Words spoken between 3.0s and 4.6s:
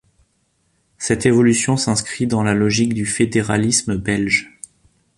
fédéralisme belge.